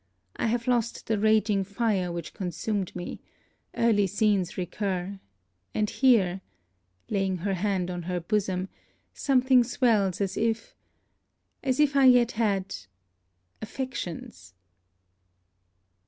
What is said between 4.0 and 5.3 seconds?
scenes recur